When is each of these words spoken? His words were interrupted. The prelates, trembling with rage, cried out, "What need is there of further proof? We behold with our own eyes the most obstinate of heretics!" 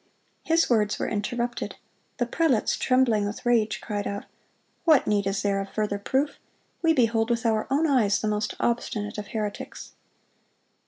His 0.41 0.67
words 0.67 0.97
were 0.97 1.07
interrupted. 1.07 1.75
The 2.17 2.25
prelates, 2.25 2.75
trembling 2.75 3.27
with 3.27 3.45
rage, 3.45 3.81
cried 3.81 4.07
out, 4.07 4.25
"What 4.83 5.05
need 5.05 5.27
is 5.27 5.43
there 5.43 5.61
of 5.61 5.69
further 5.69 5.99
proof? 5.99 6.39
We 6.81 6.91
behold 6.91 7.29
with 7.29 7.45
our 7.45 7.67
own 7.69 7.85
eyes 7.85 8.19
the 8.19 8.27
most 8.27 8.55
obstinate 8.59 9.19
of 9.19 9.27
heretics!" 9.27 9.91